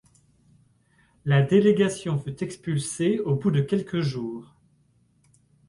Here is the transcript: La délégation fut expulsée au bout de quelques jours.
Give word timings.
La 1.25 1.43
délégation 1.43 2.17
fut 2.17 2.43
expulsée 2.43 3.19
au 3.19 3.35
bout 3.35 3.51
de 3.51 3.61
quelques 3.61 3.99
jours. 3.99 4.55